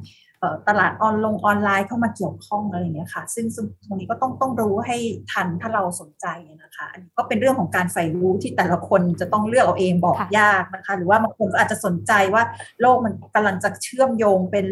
[0.67, 4.97] ตลาดออนลงออนไลน์เข้ามาเกี่ยวข้องอะไรอย่างเงี้ยค่ะซึ่งซึ่งตรงนี้ก็ต้องต้องรู้ให้
[5.31, 6.25] ทันถ้าเราสนใจ
[6.63, 12.43] นะคะ อันนี้ก็เป็นเรื่องของการใฝ่รู้ที่แต่ละคนจะต้องเลือกเอาเองบอกค่ะยากนะคะ หรือว่าบางคนก็อาจจะสนใจว่า
[12.81, 14.67] โลกมันกำลังจะเชื่อมโยงเป็น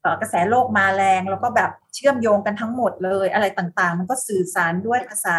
[0.00, 5.38] เอ่อกระแสโลกมาแรง แล้วก็แบบเชื่อมโยงกันทั้งหมดเลยอะไรต่างๆ มันก็สื่อสารด้วยภาษา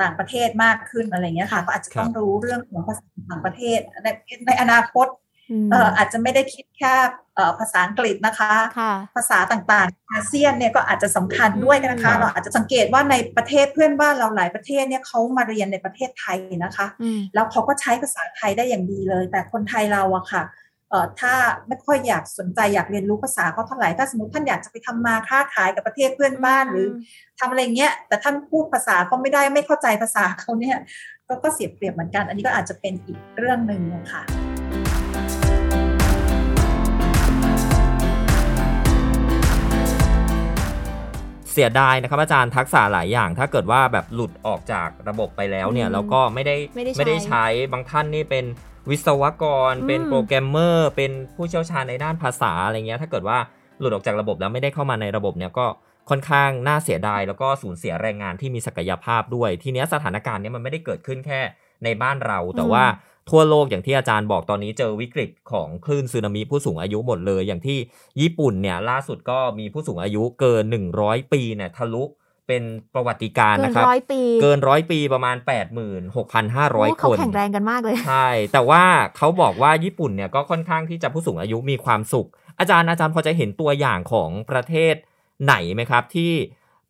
[0.00, 4.08] ต่างประเทศมากขึ้นอะไรเงี้ยค่ะ ก็อาจจะต้องรู้เรื่องของภาษาต่างประเทศใน
[4.46, 6.94] ในอนาคตมเอ่ออาจจะไม่ได้คิดแค่
[7.34, 20.44] เอ่อภาษาอังกฤษนะคะค่ะภาษาต่างๆ อาเซียนเนี่ยก็อาจจะสำคัญด้วยนะคะอืมเราอาจจะสังเกตว่าในประเทศเพื่อนบ้านเราหลายประเทศเนี่ยเขามาเรียนในประเทศไทยนะคะอืมแล้วเขาก็ใช้ภาษาไทยได้อย่างดีเลย แต่คนไทยเราอะค่ะ
[20.90, 21.34] เอ่อถ้า
[21.68, 26.86] ไม่ค่อยอยากสนใจอยากเรียนรู้ภาษาเขาเท่าไหร่ถ้าสมมติท่านอยากจะไปทำมาค้าขายกับประเทศเพื่อนบ้านหรือ
[27.38, 30.76] ทำอะไรเงี้ย แต่ท่านพูดภาษาเขาไม่ได้ไม่เข้าใจภาษาเขาเนี่ย
[31.28, 34.37] ก็ก็เสียเปรียบเหมือนกัน อันนี้ก็อาจจะเป็นอีกเรื่องหนึ่งนะคะ
[41.58, 48.44] สียดายนะครับอาจารย์ทักษะหลายอย่าง ถ้าเกิดว่าแบบหลุดออกจากระบบไปแล้วเนี่ยอืมแล้วก็ไม่ได้ไม่ได้ใช้ไม่ได้ใช้บางท่านนี่เป็น
[48.90, 53.38] วิศวกรอืมเป็นโปรแกรมเมอร์ เป็นผู้เชี่ยวชาญในด้านภาษาอะไรเงี้ยถ้าเกิดว่า
[53.80, 55.66] หลุดออกจากระบบแล้วไม่ได้เข้ามาในระบบเนี่ยก็
[56.10, 61.40] ค่อนข้างน่าเสียดายแล้วก็สูญเสียแรงงานที่มีศักยภาพด้วย ทีเนี้ยสถานการณ์เนี้ยมันไม่ได้เกิดขึ้นแค่
[61.84, 62.84] ในบ้านเราแต่ว่า
[63.30, 67.78] ทั่วโลกอย่างที่อาจารย์บอกตอนนี้เจอวิกฤตของคลื่นสึนามิผู้สูงอายุหมดเลย อย่างที่
[68.20, 70.64] ญี่ปุ่นเนี่ยล่าสุดก็มีผู้สูงอายุเกิน
[70.98, 72.04] 100 ปีเนี่ยทะลุ
[72.46, 72.62] เป็น
[72.94, 75.36] ประวัติการณ์เกินนะครับร้อยปี เกินร้อยปีประมาณ
[75.96, 78.82] 86,500เขาคนแข็งแรงกันมากเลย ใช่ แต่ว่า
[79.16, 84.94] เขาบอกว่าญี่ปุ่นเนี่ยก็ค่อนข้างที่จะผู้สูงอายุมีความสุข อาจารย์อาจารย์พอจะเห็นตัวอย่างของประเทศ
[85.44, 86.32] ไหนไหมครับ ที่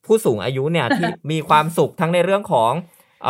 [0.07, 2.73] ผู้สูงอายุเนี่ยที่มีความสุขทั้งในเรื่องของ
[3.25, 3.27] เ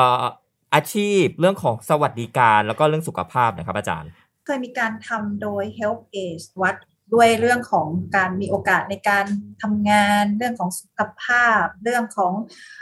[0.72, 4.10] อ่ออาชีพเรื่องของสวัสดิการแล้วก็เรื่องสุขภาพนะครับอาจารย์
[4.46, 6.76] เคยมีการทำโดย Help Age วัด
[7.14, 9.26] ด้วยเรื่องของการมีโอกาสในการ
[9.62, 12.32] ทำงาน เรื่องของสุขภาพ เรื่องของ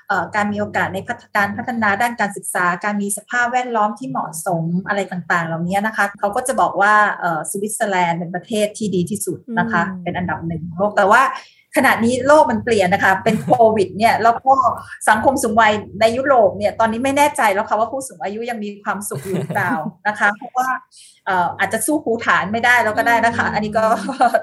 [0.08, 11.22] เออการมีโอกาสในพัฒการพัฒนาด้านการศึกษา การมีสภาพแวดล้อมที่เหมาะสมอะไรต่างๆ เหล่านี้นะคะเขาก็จะบอกว่าเอ่อสวิตเซอร์แลนด์เป็นประเทศที่ดีที่สุดนะคะอืมเป็นอันดับหนึ่งของโลกแต่ว่า
[11.76, 14.54] ขณะนี้โลกมันเปลี่ยนนะคะ เป็นโควิดเนี่ยแล้วก็
[15.08, 19.72] สังคมสูงวัยในยุโรปเนี่ยตอนนี้ไม่แน่ใจแล้วค่ะว่าผู้สูงอายุยังมีความสุขอยู่หรือเปล่า
[20.08, 20.68] นะคะ เพราะว่า
[21.26, 23.84] เอ่ออาจจะสู้ภูฐานไม่ได้แล้วก็ได้นะคะ อันนี้ก็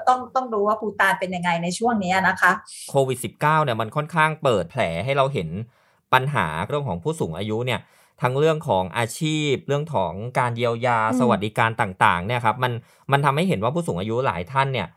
[0.08, 2.50] ต้องต้องรู้ว่าภูฐานเป็นยังไงในช่วงนี้นะคะ
[2.90, 5.48] โควิด -19 เนี่ยมันค่อนข้างเปิดแผลให้เราเห็น
[6.12, 7.80] ปัญหาเรื่องของผู้สูงอายุเนี่ย
[8.22, 12.72] ทั้งเรื่องของอาชีพ เรื่องของการเยียวยาอืมสวัสดิการต่างๆเนี่ยครับมัน
[13.12, 14.88] มันทำให้เห็นว่าผู้สูงอายุหลายท่านเนี่ย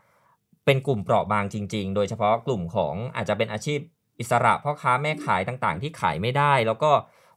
[0.68, 3.78] เป็นกลุ่มเปราะบางจริง ๆ โดยเฉพาะกลุ่มของอาจจะเป็นอาชีพ
[4.20, 6.90] อิสระพ่อค้าแม่ขายต่างๆ ที่ขายไม่ได้ แล้วก็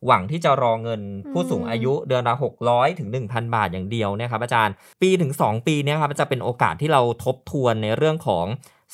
[0.05, 2.35] หวังที่จะรอเงินผู้สูงอายุเดือนละ
[2.67, 8.45] 600 ถึง 1,000 บาทอย่างเดียวเนี่ยครับอาจารย์ ปีถึง 2 ปีเนี่ยครับมันจะเป็นโอกาสที่เราทบทวนในเรื่องของ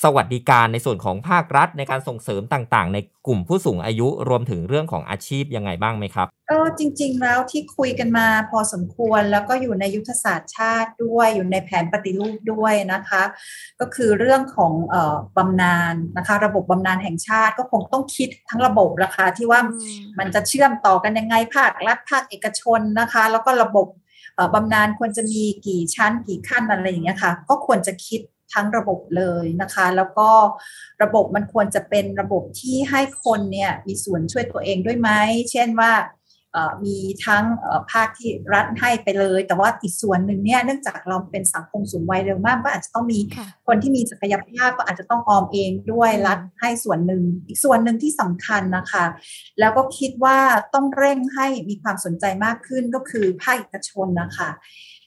[0.04, 13.24] สวัสดิการในส่วนของภาครัฐในการส่งเสริมต่างๆ ในกลุ่มผู้สูงอายุรวมถึงเรื่องของอาชีพยังไงบ้างไหมครับก็จริง ๆ แล้วที่คุยกันมาพอสมควรแล้วก็อยู่ในยุทธศาสตร์ชาติด้วยอยู่ในแผนปฏิรูปด้วยนะคะ
[13.80, 19.62] ก็คือเรื่องของเอ่อบำนาญนะคะ ระบบบำนาญแห่งชาติก็คงต้องคิดทั้งระบบราคาที่ว่า
[20.20, 23.88] มันจะเชื่อมต่อกันยังไงภาครัฐภาคเอกชนนะคะ แล้วก็ระบบ
[24.36, 28.22] เอ่อบำนาญควรจะมีกี่ชั้นกี่ขั้นอะไรอย่างเงี้ยค่ะ ก็ควรจะคิด
[28.54, 30.30] ทั้งระบบเลยนะคะ แล้วก็
[31.04, 35.10] ระบบมันควรจะเป็นระบบที่ให้คนเนี่ยมีส่วนช่วยตัวเองด้วยไหม
[35.52, 35.94] เช่นว่า
[36.54, 49.06] เอ่อมีทั้งเอ่อภาคที่รัฐให้ไปเลย แต่ว่าอีกส่วนหนึ่งเนี่ยเนื่องจากเราเป็นสังคมสูงวัยเร็วมากก็อาจจะต้องมีค่ะคนที่มีศักยภาพก็อาจจะต้องออมเองด้วยอืมรัฐให้ส่วนหนึ่ง อีกส่วนหนึ่งที่สำคัญนะคะ
[49.60, 50.38] แล้วก็คิดว่า
[50.74, 54.50] ต้องเร่งให้มีความสนใจมากขึ้นก็คือภาคเอกชนนะคะ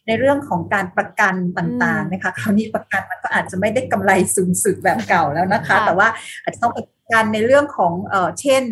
[0.06, 6.08] ในเรื่องของการประกันต่างๆนะคะคราวนี้ประกันมันก็อาจจะไม่ได้กำไรสูงสุดแบบเก่าแล้วนะคะค่ะแต่ว่า
[6.42, 8.62] อาจจะต้องประกันในเรื่องของเอ่อเช่น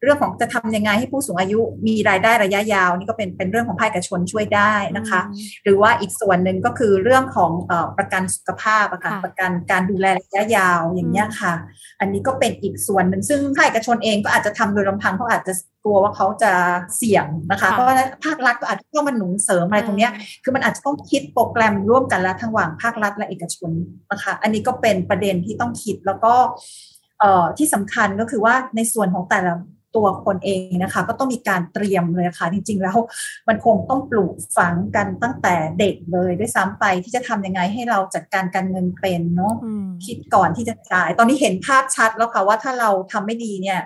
[0.00, 5.20] เอ่อเรื่องของจะทำยังไงให้ผู้สูงอายุมีรายได้ระยะยาวนี่ก็เป็นเป็นเรื่องของภาคเอกชนช่วยได้นะคะ
[5.64, 11.52] หรือว่าอีกส่วนหนึ่งก็คือเรื่องของเออประกันสุขภาพอะค่ะค่ะประกันการดูแลระยะยาวอย่างเงี้ยค่ะ
[12.00, 15.52] อันนี้ก็เป็นอีกส่วนหนึ่งซึ่งภาคเอกชนเองก็อาจจะทำโดยลำพังเขาอาจจะ
[15.84, 16.52] กลัวว่าเขาจะ
[16.96, 20.12] เสี่ยงนะคะค่ะเพราะว่าภาครัฐก็อาจจะต้องมาหนุนเสริมอะไรตรงเนี้ย
[20.44, 23.70] คือมันอาจจะต้องคิดโปรแกรมร่วมกันแล้วทั้งระหว่างภาครัฐและเอกชน
[24.10, 26.34] นะคะ อันนี้ก็เป็นประเด็นที่ต้องคิดแล้วก็
[27.20, 29.52] เอ่อที่สำคัญก็คือว่าในส่วนของแต่ละ
[29.96, 32.98] ตัวคนเองนะคะ ก็ต้องมีการเตรียมเลยค่ะ จริง ๆ แล้ว
[33.48, 43.80] มันคงต้องปลูกฝังกันตั้งแต่เด็กเลยด้วยซ้ำไปที่จะทำยังไงให้เราจัดการการเงินเป็นเนาะอืมคิดก่อนที่จะจ่าย ตอนนี้เห็นภาพชัดแล้วค่ะว่าถ้าเราทำไม่ดีเนี่ย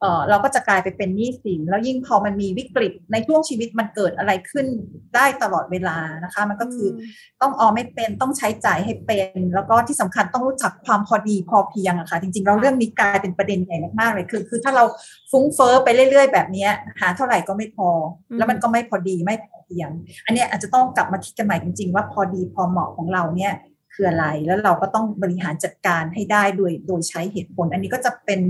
[0.00, 4.66] เออเราก็จะกลายไปเป็นหนี้สิน แล้วยิ่งพอมันมีวิกฤตในช่วงชีวิตมันเกิดอะไรขึ้น
[5.14, 7.02] ได้ตลอดเวลานะคะ มันก็คืออ
[7.42, 14.84] ต้องออมไม่เป็นต้องใช้จ่ายให้เป็น แล้วก็ที่สำคัญต้องรู้จักความพอดีพอเพียงอะค่ะจริงๆเราเรื่องนี้กลายเป็นประเด็นใหญ่มากๆเลยคือ คือถ้าเรา
[15.30, 17.88] ฟุ้งเฟ้อไปเรื่อยๆ แบบเนี้ยหาเท่าไหร่ก็ไม่พอ
[18.30, 19.90] อืมแล้วมันก็ไม่พอดีไม่พอเพียง
[20.26, 23.54] อันเนี้ยอาจจะต้องกลับมาคิดกันใหม่จริงๆ ว่าพอดีพอเหมาะของเราเนี่ย
[24.00, 28.40] คืออะไรแล้วเราก็ต้องบริหารจัดการให้ได้โดยโดยใช้เหตุผล อันนี้ก็จะเป็น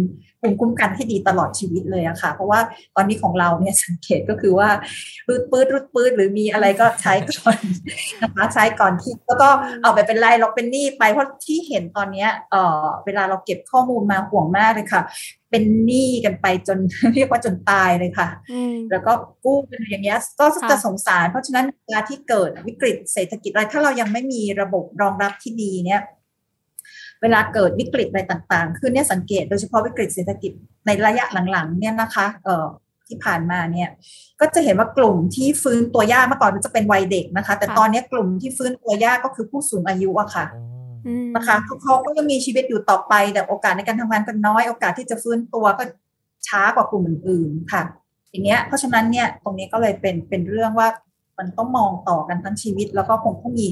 [0.41, 2.61] ภูมิคุ้มกันที่ดีตลอดชีวิตเลยอะค่ะ เพราะว่า
[2.97, 4.69] ตอนนี้ของเราเนี่ยสังเกตก็คือว่า
[5.27, 7.59] ปืดปืดรุดปืดหรือมีอะไรก็ใช้ก่อน
[8.23, 9.49] นะคะใช้ก่อนที่แล้วก็
[9.83, 15.03] เอาไปเป็นไรเราเป็นหนี้ไปเพราะที่เห็นตอนเนี้ยเออเวลาเราเก็บข้อมูลมาห่วงมากเลยค่ะ
[15.51, 16.79] เป็นหนี้กันไปจน
[17.15, 19.13] เรียกว่าจนตายเลยค่ะอืมแล้วก็
[19.45, 26.03] กู้กันอย่างเงี้ยก็ค่ะจะสงสาร เพราะฉะนั้นเวลาที่เกิดวิกฤตเศรษฐกิจอะไรถ้าเรายังไม่มีระบบรองรับที่ดีเนี่ย
[27.23, 30.53] เวลาเกิดวิกฤตอะไรต่างๆ คือเนี่ยสังเกตโดยเฉพาะวิกฤตเศรษฐกิจ
[30.87, 32.67] ในระยะหลังๆเนี่ยนะคะเอ่อ
[33.09, 33.89] ที่ผ่านมาเนี่ย
[34.41, 40.47] ก็จะเห็นว่ากลุ่มที่ฟื้นตัวยากเมื่อก่อนมันจะเป็นวัยเด็กนะคะ แต่ค่ะตอนนี้กลุ่มที่ฟื้นตัวยากก็คือผู้สูงอายุอะค่ะ
[41.07, 45.85] อืมนะคะเขาก็ยังมีชีวิตอยู่ต่อไป แต่โอกาสในการทำงานก็น้อยโอกาสที่จะฟื้นตัวก็
[46.49, 47.83] ช้ากว่ากลุ่มอื่นๆค่ะ
[48.31, 50.89] อย่างเงี้ยเพราะฉะนั้นเนี่ยตรงนี้ก็เลยเป็นเป็นเรื่องว่า
[51.39, 53.69] มันต้องมองต่อกันทั้งชีวิต แล้วก็คงต้องมี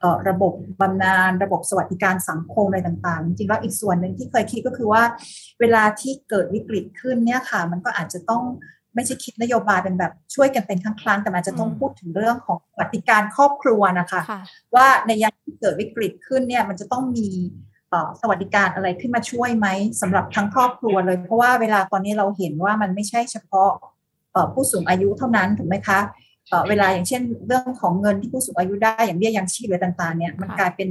[0.00, 5.02] เอ่อระบบบำนาญระบบสวัสดิการสังคมอะไรต่างๆ จริงๆแล้วอีกส่วนหนึ่งที่เคยคิดก็คือว่า
[5.60, 8.44] เวลาที่เกิดวิกฤตขึ้นเนี่ยค่ะ มันก็อาจจะต้อง
[8.94, 14.40] ไม่ใช่คิดนโยบายเป็นแบบช่วยกันเป็นครั้งๆแต่มันอาจจะต้องอืมพูดถึงเรื่องของสวัสดิการครอบครัวนะคะค่ะ
[14.74, 17.28] ว่าในยามที่เกิดวิกฤตขึ้นเนี่ยมันจะต้องมี
[17.90, 19.68] เอ่อสวัสดิการอะไรขึ้นมาช่วยไหม
[20.00, 23.70] สำหรับทั้งครอบครัวเลย เพราะว่าเวลาตอนนี้เราเห็นว่ามันไม่ใช่เฉพาะ
[24.32, 25.98] เอ่อผู้สูงอายุเท่านั้นถูกไหมคะ
[26.48, 30.88] เอ่อเวลาอย่างเช่น เรื่องของเงินที่ผู้สูงอายุได้อย่างเบี้ยยังชีพอะไรต่างๆเนี่ยมันค่ะกลายเป็น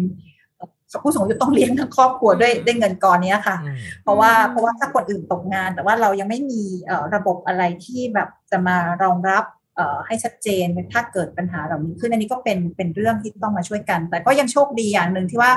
[0.58, 0.64] เอ่
[0.98, 15.52] อผู้สูงอายุต้องเลี้ยงทั้งครอบครัวด้วยด้วยเงินก้อนเนี้ยค่ะอืมเพราะว่าอืมเพราะว่าถ้าคนอื่นตกงาน แต่ว่าเรายังไม่มีเอ่อระบบอะไรที่แบบจะมารองรับเอ่อให้ชัดเจนถ้าเกิดปัญหาเหล่านี้ขึ้นอันนี้ก็เป็นเป็นเรื่องที่ต้องมาช่วยกัน แต่ก็ยังโชคดีอย่างหนึ่งที่ว่า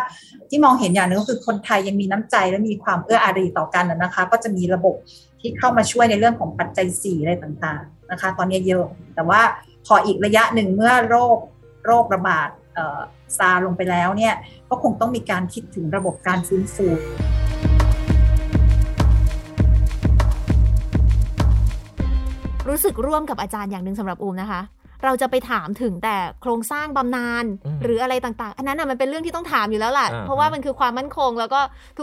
[0.50, 4.94] ที่มองเห็นอย่างหนึ่งก็คือคนไทยยังมีน้ำใจและมีความเอื้ออารีต่อกันนะนะคะ ก็จะมีระบบ
[5.40, 9.40] ที่เข้ามาช่วยในเรื่องของปัจจัยสี่อะไรต่างๆนะคะ ตอนนี้เยอะแต่ว่า
[9.86, 11.38] พออีกระยะหนึ่งเมื่อโรค
[11.86, 12.48] โรคระบาด
[13.38, 14.34] ซาลงไปแล้วเนี่ย
[14.70, 16.86] ก็คงต้องมีการคิดถึงระบบการฟื้นฟู
[22.68, 24.60] รู้สึกร่วมกับอาจารย์อย่างหนึ่งสำหรับอูมนะคะ
[25.04, 31.60] เราจะไปถามถึงแต่โครงสร้างบำนาญอืมหรืออะไรต่างๆ อันนั้นน่ะมันเป็นเรื่องที่ต้องถามอยู่แล้วล่ะอ่าเพราะว่ามันคือความมั่นคง แล้วก็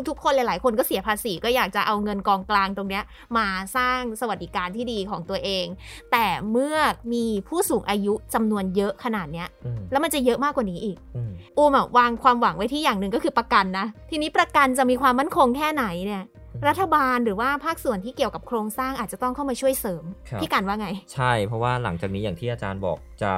[0.09, 3.03] ทุกๆ คนหลายๆ คนก็เสียภาษีก็อยากจะเอาเงินกองกลางตรงเนี้ย
[3.37, 5.65] มาสร้างสวัสดิการที่ดีของตัวเอง
[6.11, 6.75] แต่เมื่อ
[7.13, 16.23] มีผู้สูงอายุจำนวนเยอะขนาดเนี้ยอืมแล้วมันจะเยอะมากกว่านี้อีกอืมอูมอะวางความหวังไว้ที่อย่างหนึ่งก็คือประกันนะ ทีนี้ประกันจะมีความมั่นคงแค่ไหนเนี่ย
[16.67, 23.33] รัฐบาลหรือว่าภาคส่วนที่เกี่ยวกับโครงสร้างอาจจะต้องเข้ามาช่วยเสริมครับพี่กันว่าไง ใช่เพราะว่าหลังจากนี้อย่างที่อาจารย์บอกจะ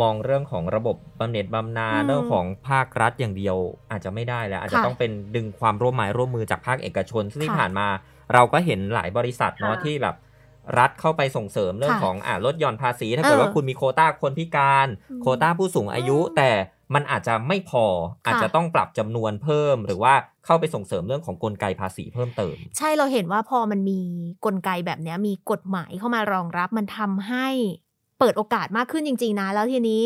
[0.00, 3.56] มองเรื่องของระบบบำเหน็จบำนาญอืมเรื่องของภาครัฐอย่างเดียว
[3.90, 7.88] อาจจะไม่ได้แล้ว อาจจะค่ะต้องเป็นดึงความร่วมไม้ร่วมมือจากภาคเอกชน ซึ่งที่ค่ะผ่านมา
[8.34, 10.16] เราก็เห็นหลายบริษัทเนาะค่ะที่แบบ
[10.78, 16.50] รัฐเข้าไปส่งเสริมเรื่องค่ะของอ่าลดหย่อนภาษี ถ้าเกิดเออว่าคุณมีโควต้าคนพิการอืมโควต้าผู้สูงอายุอืมแต่
[16.94, 17.84] มันอาจจะไม่พอ
[18.26, 20.14] อาจจะต้องปรับจำนวนเพิ่ม หรือว่า
[20.44, 24.00] เข้าไปส่งเสริมเรื่องของกลไกภาษีเพิ่มเติม ใช่เราเห็นว่าพอมันมี
[24.44, 27.48] กลไกแบบเนี้ยมีกฎหมายเข้ามารองรับมันทำให้
[28.18, 30.02] เปิดโอกาสมากขึ้นจริง ๆ นะ แล้วทีนี้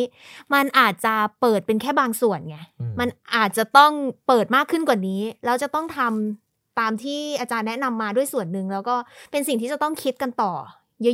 [0.55, 3.93] มันอาจจะเปิดเป็นแค่บางส่วนไงอืมมันอาจจะต้อง
[4.27, 8.97] เปิดมากขึ้นกว่านี้ แล้วจะต้องทำตามที่อาจารย์แนะนำมาด้วยส่วนหนึ่งแล้วก็
[9.31, 10.53] เป็นสิ่งที่จะต้องคิดกันต่อ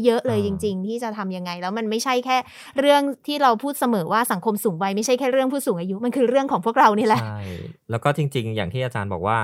[0.04, 2.36] เยอะ ๆ เลยอ่าจริง ๆ ที่จะทำยังไง แล้วมันไม่ใช่แค่
[2.80, 7.40] เรื่องที่เราพูดเสมอว่าสังคมสูงวัยไม่ใช่แค่เรื่องผู้สูงอายุมันคือเรื่องของพวกเรานี่แหละใช่
[7.90, 9.38] แล้วก็จริง ๆ อย่างที่อาจารย์บอกว่า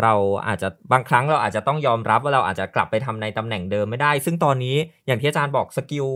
[0.00, 0.14] เรา
[0.46, 6.08] อาจจะบางครั้งเราอาจจะต้องยอมรับว่าเราอาจจะกลับไปทำในตำแหน่งเดิมไม่ได้ ซึ่งตอนนี้อย่างที่อาจารย์บอก skill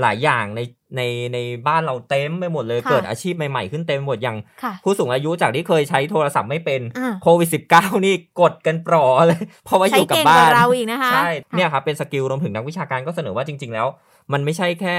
[0.00, 0.60] หลายอย่างใน
[0.96, 1.02] ใน
[1.34, 13.86] ในบ้านเราเต็มไปหมดเลยค่ะเกิดอาชีพใหม่ๆ ขึ้นเต็มไปหมดอย่างค่ะผู้สูงอายุจากที่เคยใช้โทรศัพท์ไม่เป็นอ่าโควิด -19 นี่กดกันปลอเลยเพราะว่าอใช้ยู่กับเก่งบ้ากว่านเราอีกนะคะใช่ค่ะเนี่ยครับเป็น skill รวมถึงนักวิชาการก็เสนอว่าจริง ๆ แล้ว
[14.32, 14.98] มันไม่ใช่แค่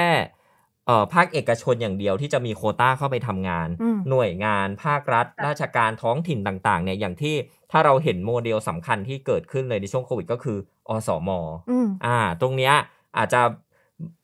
[0.85, 7.35] เอ่อภาคเอกชนอย่างเดียวที่จะมีโควต้าเข้าไปทำงานอืมหน่วยงานภาครัฐ ราชการท้องถิ่นต่างๆเนี่ยอย่างที่
[7.71, 10.57] ถ้าเราเห็นโมเดลสำคัญที่เกิดขึ้นเลยในช่วงโควิดก็คือ
[10.89, 11.29] อสม
[11.69, 12.73] อืมอ่า ตรงเนี้ย
[13.17, 13.41] อาจจะ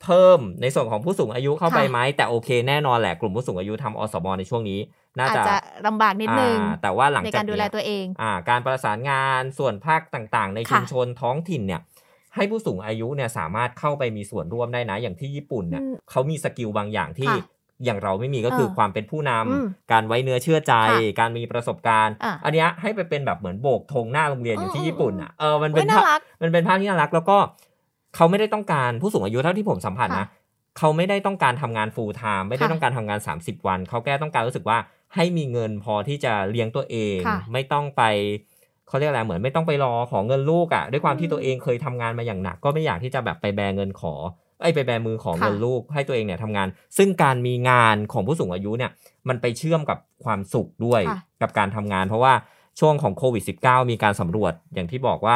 [0.03, 4.79] เพิ่มในส่วนของผู้สูงอายุเข้าไปค่ะไหมแต่โอเคแน่นอนแหละกลุ่มผู้สูงอายุทำอสมในช่วงนี้
[5.19, 5.57] น่าอาจจะจะ
[5.87, 11.81] ลำบากนิดนึงอ่าแต่ว่าหลังในจากการดูแลเนี้ยตัวเองอ่าการประสานงานส่วนภาคต่างๆ ในค่ะชุมชนท้องถิ่นเนี่ย
[12.35, 17.37] ให้ผู้สูงอายุเนี่ยสามารถเข้าไปมีส่วนร่วมได้นะ อย่างที่ญี่ปุ่นเนี่ยอืมเขามีสกิลบางอย่างที่ค่ะ
[17.85, 27.37] อย่างเราไม่มีก็คือเออความเป็นผู้นำอืมการไว้เนื้อเชื่อใจค่ะการมีประสบการณ์อะอันเนี้ยให้ไปเป็นแบบเหมือนโบกธงหน้าโรงเรียนอยู่ที่อืมญี่ปุ่นอะเออมันเฮ้เป็ยนน่าภาพรักมันเป็นภาพที่น่ารักแล้วก็
[28.15, 30.27] เขาไม่ได้ต้องการผู้สูงอายุเท่าที่ผมสัมผัสนะค่ะ
[30.77, 34.77] เขาไม่ได้ต้องการทำงาน full time ไม่ได้ค่ะต้องการทำงาน 30 วัน เขาแค่ต้องการรู้สึกว่า
[35.15, 38.03] ให้มีเงินพอที่จะเลี้ยงตัวเองค่ะไม่ต้องไป
[38.87, 44.13] เขาเรียกอะไรเหมือนไม่ต้องไปรอขอเงินลูกอะ่ะ ด้วยความที่อืมตัวเองเคยทำงานมาอย่างหนัก ก็ไม่อยากที่จะแบบไปแบเงินขอ
[44.61, 48.91] ไอ้ยไปแบมือขอค่ะเงินลูกให้ตัวเองเนี่ยทำงาน ซึ่งการมีงานของผู้สูงอายุเนี่ย
[49.29, 52.33] มันไปเชื่อมกับความสุขด้วยค่ะกับการทำงาน เพราะว่า
[52.79, 55.35] ช่วงของโควิด -19 มีการสำรวจอย่างที่บอกว่า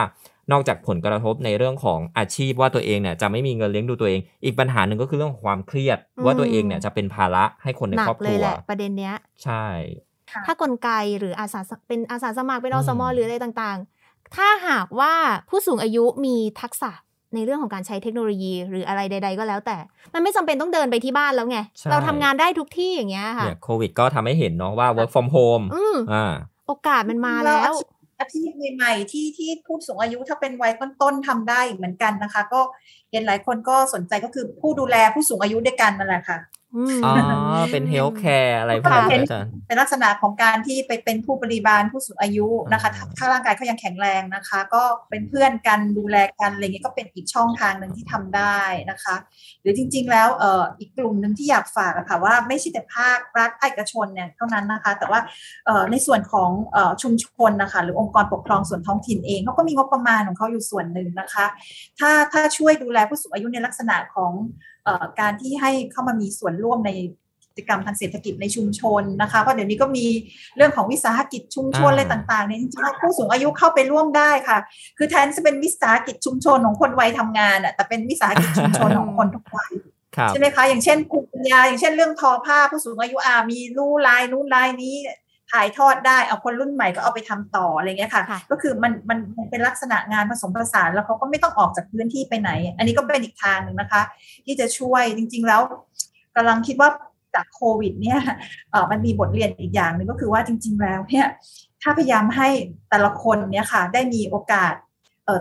[0.51, 9.65] นอกจากผลกระทบในเรื่องของอาชีพว่าตัวเองเนี่ยจะไม่มีเงินเลี้ยงดูตัวเอง อีกปัญหาหนึ่งก็คือเรื่องของความเครียดอืมว่าตัวเองเนี่ยจะเป็นภาระให้คนในหนัครอบเลคยรัวแหละประเด็นเนี้ยใช่
[10.45, 15.13] ถ้ากลไกหรืออาสาสเป็นอาสาสมัครเป็นอสมอืมหรืออะไรต่างๆ ถ้าหากว่า
[15.49, 16.91] ผู้สูงอายุมีทักษะ
[17.35, 19.77] ในเรื่องของการใช้เทคโนโลยีหรืออะไรใด ๆ ก็แล้วแต่
[20.13, 21.57] มันไม่จำเป็นต้องเดินไปที่บ้านแล้วไง
[21.91, 26.33] เราทำงานได้ทุกที่อย่างเงี้ยค่ะเนี่ยโควิดก็ทำให้เห็นเนาะว่า work from home อืมอ่า
[26.67, 27.73] โอกาสมันมาแล้ว
[28.19, 32.61] อาชีพใหม่ๆที่ที่ผู้สูงอายุถ้าเป็นวัยต้นๆทำได้เหมือนกันนะคะ ก็
[33.11, 36.37] เห็นหลายคนก็สนใจก็คือผู้ดูแลผู้สูงอายุด้วยกันนั่นแหละค่ะ
[36.75, 37.13] อืมอ๋อ
[37.71, 48.59] เป็น health care อะไรพวกนี้ค่ะอาจารย์เป็นลักษณะของการที่ไปเป็นผู้บริบาลผู้สูงอายุนะคะอ่าถ้าร่างกายเขายังแข็งแรงนะคะ ก็เป็นเพื่อนกันดูแลกันอะไรเงี้ยก็เป็นอีกช่องทางหนึ่งที่ทำได้
[48.91, 49.15] นะคะ
[49.61, 55.19] หรือจริง ๆ แล้วเอ่ออีกกลุ่มหนึ่งที่อยากฝากอะค่ะว่าไม่ใช่แต่ภาครัฐภาคเอกชนเนี่ยเท่านั้นนะคะ แต่ว่า
[55.65, 61.45] เอ่อในส่วนของเอ่อชุมชนนะคะหรือองค์กรปกครองส่วนท้องถิ่นเองเขาก็มีงบประมาณของเขาอยู่ส่วนหนึ่งนะคะ
[61.99, 64.33] ถ้าถ้าช่วยดูแลผู้สูงอายุในลักษณะของ
[64.76, 64.76] เออ
[65.19, 66.91] การที่ให้เข้ามามีส่วนร่วมใน
[67.43, 70.05] กิจกรรมทางเศรษฐกิจในชุมชนนะคะเพราะเดี๋ยวนี้ก็มี
[70.57, 74.57] เรื่องของวิสาหกิจชุมชนอ่าอะไรต่างๆเนี่ยจริงๆแล้วผู้สูงอายุเข้าไปร่วมได้ค่ะ
[74.97, 79.71] คือแทนจะเป็นวิสาหกิจชุมชนของคนวัยทำงานอะแต่เป็นวิสาหกิจชุมชนของคนทุกวัย
[80.17, 84.95] ครับใช่ไหมคะอย่างเช่นภูมิปัญญาอย่างเช่นเรื่องทอผ้าผู้สูงอายุอามีรู้ลายนู้นลายนี้
[85.51, 94.01] ถ่ายทอดได้เอาคนรุ่นใหม่ก็เอาไปทำต่ออะไรเงี้ยค่ะค่ะก็คือมันมันมันเป็นลักษณะงานผสมผสานแล้วเขาก็ไม่ต้องออกจากพื้นที่ไปไหน อันนี้ก็เป็นอีกทางหนึ่งนะคะ
[94.45, 95.61] ที่จะช่วยจริง ๆ แล้ว
[96.35, 96.89] กำลังคิดว่า
[97.35, 98.19] จากโควิด เนี่ย
[98.71, 101.27] เออมันมีบทเรียนอีกอย่างหนึ่งก็คือว่าจริง ๆ แล้วเนี่ย
[101.81, 102.49] ถ้าพยายามให้
[102.89, 104.73] แต่ละคนเนี่ยค่ะ ได้มีโอกาส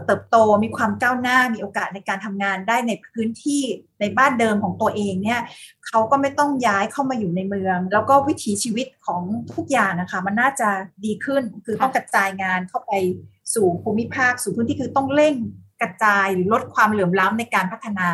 [0.06, 3.62] เติบโตมีความก้าวหน้ามีโอกาสในการทำงานได้ในพื้นที่
[4.00, 5.40] ในบ้านเดิมของตัวเองเนี่ย
[5.86, 9.22] เขาก็ไม่ต้องย้ายเข้ามาอยู่ในเมือง แล้วก็วิถีชีวิตของ
[9.54, 10.68] ทุกอย่างนะคะ มันน่าจะ
[11.04, 12.92] ดีขึ้นคือต้องกระจายงานเข้าไป
[13.54, 15.34] สู่ภูมิภาคสู่พื้นที่คือต้องเร่ง
[15.80, 18.08] กระจายหรือลดความเหลื่อมล้ำในการพัฒนา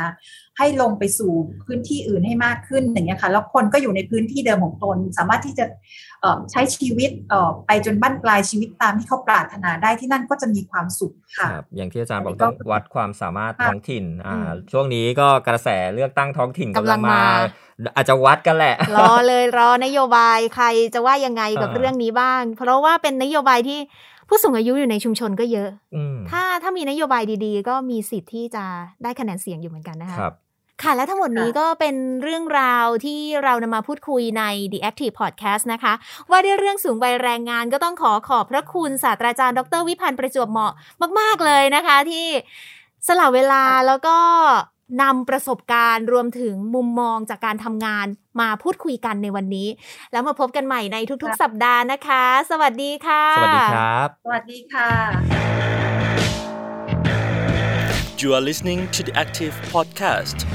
[0.58, 1.32] ให้ลงไปสู่
[1.66, 5.64] พื้นที่อื่นให้มากขึ้นอย่างเงี้ยค่ะแล้วคนก็อยู่ในพื้นที่เดิมของตน สามารถที่จะ
[6.20, 17.22] เอ่อใช้ชีวิตเอ่อไปจนบั้นปลายชีวิตตามที่เขาปรารถนาได้ที่นั่นก็จะมีความสุขค่ะครับอย่างที่อาจารย์บอกอันนี้ก็ต้องวัดความสามารถค่ะท้องถิ่นอ่าอืมช่วงนี้ก็กระแสเลือกตั้งท้องถิ่นกำกำลัลังงมามา
[17.96, 23.80] อาจจะวัดกันแหละ รอเลยรอนโยบายใครจะว่ายังไงกับอ่าเรื่องนี้บ้าง เพราะว่าเป็นนโยบายที่
[24.34, 28.64] ผู้สูงอายุอยู่ในชุมชนก็เยอะอืมถ้าถ้ามีนโยบายดีๆ ก็มีสิทธิ์ที่จะ
[29.02, 30.34] ได้คะแนนเสียงอยู่เหมือนกันนะคะครับ
[30.82, 34.42] ค่ะและทั้งหมดนี้ค่ะก็เป็นเรื่องราวที่เรานำมาพูดคุยใน
[34.72, 35.92] The Active Podcast นะคะ
[36.30, 40.72] ว่าด้วยเรื่องสูงวัยแรงงานก็ต้องขอขอบพระคุณศาสตราจารย์ ดรวิพันธ์ประจวบเหมาะ
[41.20, 42.26] มาก ๆ เลยนะคะที่
[43.08, 44.16] สละเวลาแล้วก็
[45.00, 48.06] นำประสบการณ์รวมถึงมุมมองจากการทำงาน
[48.40, 49.68] มาพูดคุยกันในวันนี้
[50.12, 54.90] แล้วมาพบกันใหม่ในทุกๆ สัปดาห์นะคะ สวัสดีค่ะ สวัสดีครับ สวัสดีค่ะ
[58.22, 60.46] You are listening to the Active Podcast.